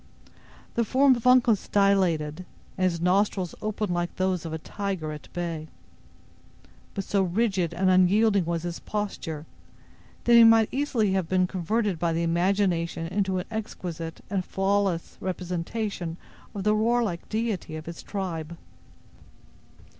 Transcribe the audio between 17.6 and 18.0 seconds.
of